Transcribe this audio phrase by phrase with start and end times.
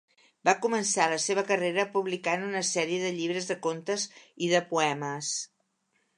[0.47, 4.09] Va començar la seva carrera publicant una sèrie de llibres de contes
[4.49, 5.33] i de poemes.